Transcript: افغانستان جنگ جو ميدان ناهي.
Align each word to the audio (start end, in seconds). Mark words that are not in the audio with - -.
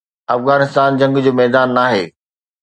افغانستان 0.35 0.89
جنگ 0.99 1.15
جو 1.25 1.31
ميدان 1.39 1.67
ناهي. 1.77 2.03